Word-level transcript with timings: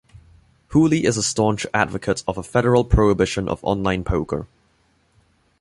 Hooley 0.69 1.05
is 1.05 1.15
a 1.15 1.21
staunch 1.21 1.67
advocate 1.75 2.23
of 2.27 2.35
a 2.35 2.41
federal 2.41 2.83
prohibition 2.83 3.47
of 3.47 3.63
online 3.63 4.03
poker. 4.03 4.47